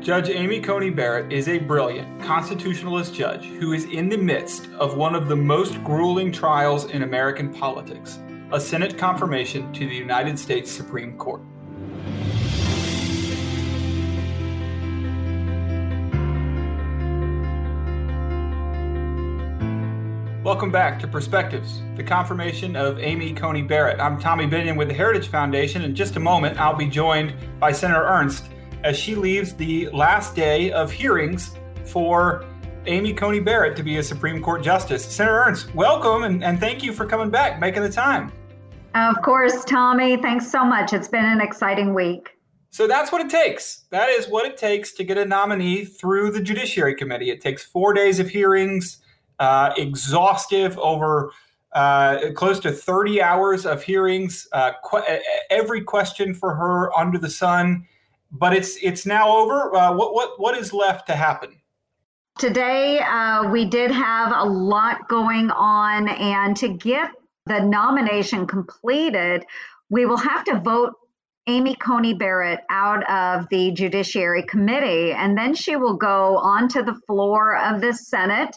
[0.00, 4.96] Judge Amy Coney Barrett is a brilliant constitutionalist judge who is in the midst of
[4.96, 8.18] one of the most grueling trials in American politics
[8.50, 11.42] a Senate confirmation to the United States Supreme Court.
[20.42, 24.00] Welcome back to Perspectives, the confirmation of Amy Coney Barrett.
[24.00, 25.82] I'm Tommy Binion with the Heritage Foundation.
[25.82, 28.46] In just a moment, I'll be joined by Senator Ernst
[28.84, 32.44] as she leaves the last day of hearings for
[32.86, 35.04] Amy Coney Barrett to be a Supreme Court Justice.
[35.04, 38.32] Senator Ernst, welcome and, and thank you for coming back, making the time.
[38.94, 40.16] Of course, Tommy.
[40.16, 40.92] Thanks so much.
[40.92, 42.36] It's been an exciting week.
[42.70, 43.84] So that's what it takes.
[43.90, 47.30] That is what it takes to get a nominee through the Judiciary Committee.
[47.30, 48.98] It takes four days of hearings,
[49.38, 51.32] uh, exhaustive over
[51.72, 55.02] uh, close to 30 hours of hearings, uh, qu-
[55.50, 57.86] every question for her under the sun
[58.30, 59.74] but it's it's now over.
[59.74, 61.56] Uh, what what what is left to happen?
[62.38, 67.10] Today uh, we did have a lot going on, and to get
[67.46, 69.44] the nomination completed,
[69.88, 70.94] we will have to vote
[71.46, 76.94] Amy Coney Barrett out of the Judiciary Committee, and then she will go onto the
[77.06, 78.54] floor of the Senate.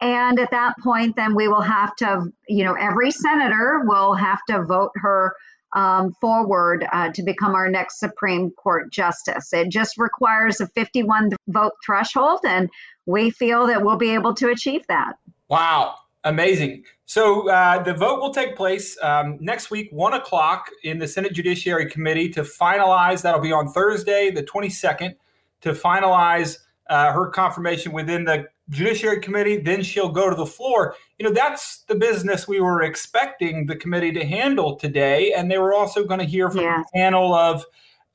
[0.00, 4.40] And at that point, then we will have to, you know, every senator will have
[4.48, 5.34] to vote her
[5.74, 9.52] um, forward uh, to become our next Supreme Court justice.
[9.52, 12.68] It just requires a 51 vote threshold, and
[13.06, 15.14] we feel that we'll be able to achieve that.
[15.48, 15.96] Wow.
[16.24, 16.82] Amazing.
[17.04, 21.32] So uh, the vote will take place um, next week, one o'clock, in the Senate
[21.32, 23.22] Judiciary Committee to finalize.
[23.22, 25.14] That'll be on Thursday, the 22nd,
[25.60, 26.58] to finalize
[26.90, 30.96] uh, her confirmation within the Judiciary Committee, then she'll go to the floor.
[31.18, 35.32] You know, that's the business we were expecting the committee to handle today.
[35.32, 36.80] And they were also going to hear from yeah.
[36.82, 37.64] a panel of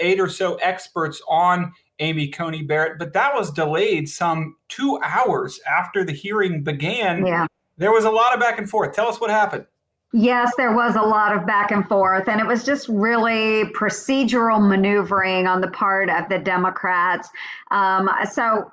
[0.00, 5.60] eight or so experts on Amy Coney Barrett, but that was delayed some two hours
[5.68, 7.26] after the hearing began.
[7.26, 7.46] Yeah.
[7.76, 8.94] There was a lot of back and forth.
[8.94, 9.66] Tell us what happened.
[10.12, 14.66] Yes, there was a lot of back and forth, and it was just really procedural
[14.66, 17.28] maneuvering on the part of the Democrats.
[17.70, 18.72] Um, so,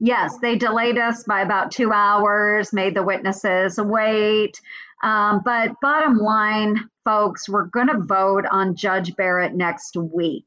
[0.00, 4.60] yes, they delayed us by about two hours, made the witnesses wait.
[5.02, 10.44] Um, but bottom line, folks, we're going to vote on Judge Barrett next week.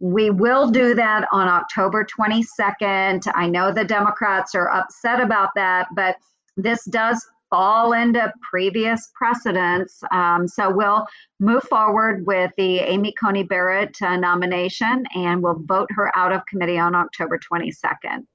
[0.00, 3.30] We will do that on October 22nd.
[3.34, 6.16] I know the Democrats are upset about that, but
[6.56, 10.02] this does fall into previous precedents.
[10.10, 11.06] Um, so we'll
[11.40, 16.44] move forward with the Amy Coney Barrett uh, nomination and we'll vote her out of
[16.46, 18.26] committee on October 22nd.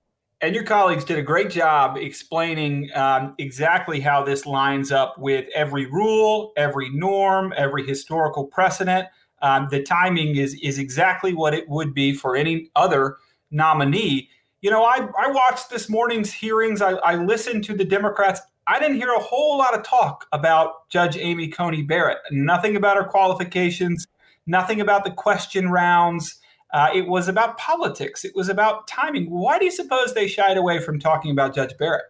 [0.41, 5.47] And your colleagues did a great job explaining um, exactly how this lines up with
[5.53, 9.07] every rule, every norm, every historical precedent.
[9.41, 13.17] Um, the timing is is exactly what it would be for any other
[13.51, 14.29] nominee.
[14.61, 16.81] You know, I, I watched this morning's hearings.
[16.81, 20.87] I, I listened to the Democrats I didn't hear a whole lot of talk about
[20.89, 22.19] Judge Amy Coney Barrett.
[22.29, 24.05] Nothing about her qualifications,
[24.45, 26.39] nothing about the question rounds.
[26.71, 28.23] Uh, it was about politics.
[28.23, 29.29] It was about timing.
[29.29, 32.05] Why do you suppose they shied away from talking about Judge Barrett?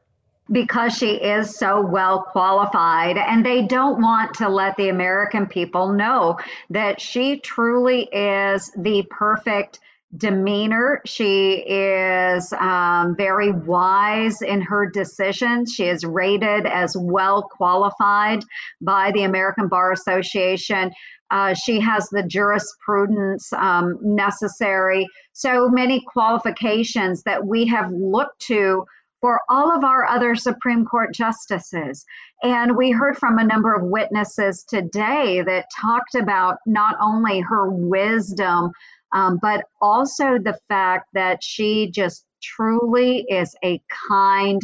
[0.51, 5.93] Because she is so well qualified, and they don't want to let the American people
[5.93, 6.39] know
[6.71, 9.79] that she truly is the perfect
[10.17, 11.01] demeanor.
[11.05, 15.73] She is um, very wise in her decisions.
[15.73, 18.43] She is rated as well qualified
[18.81, 20.91] by the American Bar Association.
[21.31, 25.05] Uh, she has the jurisprudence um, necessary.
[25.33, 28.85] So many qualifications that we have looked to
[29.21, 32.05] for all of our other Supreme Court justices.
[32.41, 37.69] And we heard from a number of witnesses today that talked about not only her
[37.69, 38.71] wisdom,
[39.13, 44.61] um, but also the fact that she just truly is a kind,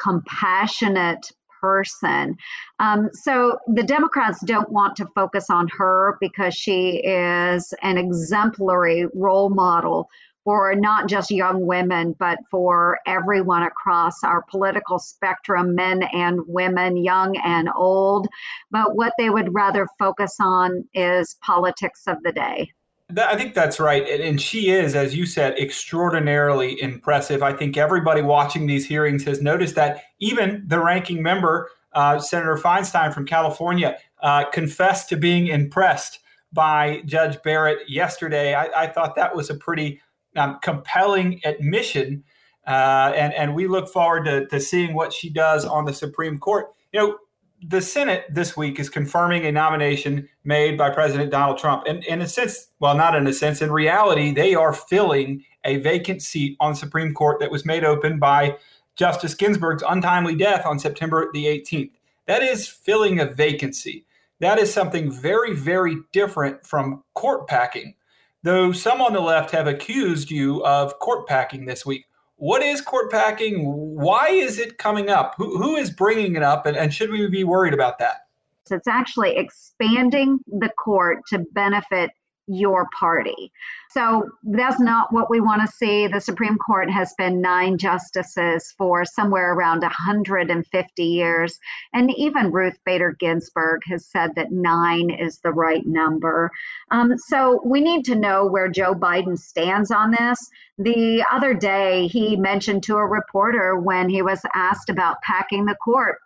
[0.00, 2.36] compassionate person.
[2.78, 9.06] Um, so the Democrats don't want to focus on her because she is an exemplary
[9.14, 10.08] role model
[10.44, 16.98] for not just young women, but for everyone across our political spectrum, men and women,
[16.98, 18.28] young and old.
[18.70, 22.70] But what they would rather focus on is politics of the day.
[23.16, 24.08] I think that's right.
[24.08, 27.42] And she is, as you said, extraordinarily impressive.
[27.42, 32.56] I think everybody watching these hearings has noticed that even the ranking member, uh, Senator
[32.56, 36.20] Feinstein from California, uh, confessed to being impressed
[36.52, 38.54] by Judge Barrett yesterday.
[38.54, 40.00] I, I thought that was a pretty
[40.34, 42.24] um, compelling admission.
[42.66, 46.38] Uh, and, and we look forward to, to seeing what she does on the Supreme
[46.38, 46.68] Court.
[46.92, 47.18] You know,
[47.62, 51.84] the Senate this week is confirming a nomination made by President Donald Trump.
[51.86, 55.78] And in a sense, well, not in a sense, in reality, they are filling a
[55.78, 58.58] vacant seat on the Supreme Court that was made open by
[58.96, 61.90] Justice Ginsburg's untimely death on September the 18th.
[62.26, 64.06] That is filling a vacancy.
[64.40, 67.94] That is something very, very different from court packing.
[68.42, 72.04] Though some on the left have accused you of court packing this week.
[72.36, 73.64] What is court packing?
[73.64, 75.34] Why is it coming up?
[75.38, 76.66] Who, who is bringing it up?
[76.66, 78.26] And, and should we be worried about that?
[78.70, 82.10] It's actually expanding the court to benefit
[82.46, 83.52] your party.
[83.90, 86.06] So that's not what we want to see.
[86.06, 91.58] The Supreme Court has been nine justices for somewhere around 150 years.
[91.92, 96.50] And even Ruth Bader Ginsburg has said that nine is the right number.
[96.90, 100.38] Um, so we need to know where Joe Biden stands on this.
[100.78, 105.76] The other day, he mentioned to a reporter when he was asked about packing the
[105.76, 106.18] court,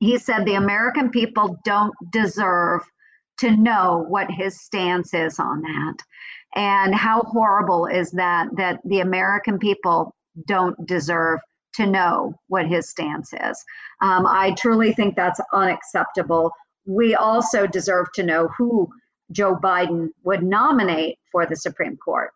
[0.00, 2.82] he said the American people don't deserve
[3.40, 5.96] to know what his stance is on that.
[6.54, 10.14] And how horrible is that that the American people
[10.46, 11.40] don't deserve
[11.74, 13.64] to know what his stance is.
[14.00, 16.50] Um, I truly think that's unacceptable.
[16.86, 18.88] We also deserve to know who
[19.30, 22.32] Joe Biden would nominate for the Supreme Court.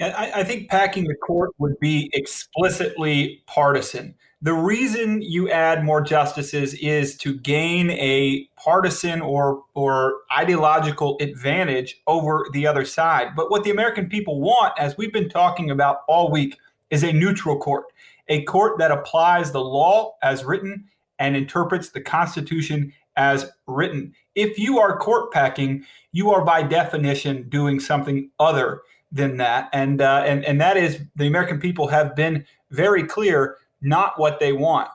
[0.00, 4.14] I, I think packing the court would be explicitly partisan.
[4.44, 12.02] The reason you add more justices is to gain a partisan or or ideological advantage
[12.06, 13.34] over the other side.
[13.34, 16.58] But what the American people want, as we've been talking about all week,
[16.90, 17.86] is a neutral court,
[18.28, 24.12] a court that applies the law as written and interprets the Constitution as written.
[24.34, 30.02] If you are court packing, you are by definition doing something other than that, and
[30.02, 34.52] uh, and and that is the American people have been very clear not what they
[34.52, 34.88] want.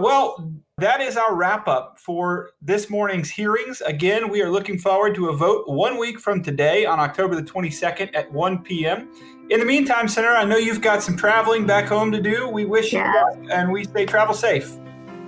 [0.00, 3.80] Well, that is our wrap up for this morning's hearings.
[3.80, 7.42] Again, we are looking forward to a vote one week from today on October the
[7.42, 9.08] 22nd at 1 p.m.
[9.50, 12.48] In the meantime, Senator, I know you've got some traveling back home to do.
[12.48, 13.06] We wish yeah.
[13.06, 14.78] you luck and we say travel safe.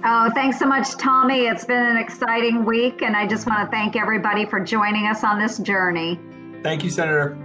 [0.05, 1.47] Oh, thanks so much, Tommy.
[1.47, 5.25] It's been an exciting week, and I just want to thank everybody for joining us
[5.25, 6.21] on this journey.
[6.63, 7.39] Thank you, Senator.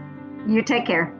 [0.48, 1.16] You take care.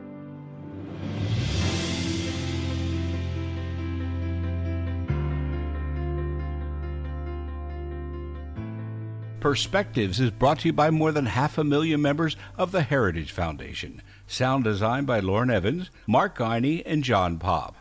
[9.42, 13.32] Perspectives is brought to you by more than half a million members of the Heritage
[13.32, 14.00] Foundation.
[14.24, 17.74] Sound design by Lauren Evans, Mark Geiny, and John Popp.